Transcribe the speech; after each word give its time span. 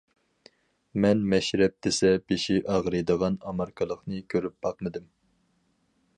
مەن 1.03 1.21
مەشرەپ 1.33 1.75
دېسە 1.87 2.11
بېشى 2.31 2.57
ئاغرىيدىغان 2.73 3.39
ئامېرىكىلىقنى 3.51 4.27
كۆرۈپ 4.35 4.59
باقمىدىم. 4.69 5.11